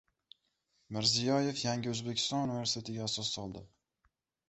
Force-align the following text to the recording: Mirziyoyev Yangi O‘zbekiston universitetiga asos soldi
Mirziyoyev 0.97 1.61
Yangi 1.67 1.93
O‘zbekiston 1.93 2.43
universitetiga 2.57 3.09
asos 3.11 3.33
soldi 3.39 3.67